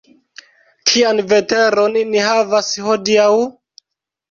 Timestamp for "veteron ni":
1.33-2.25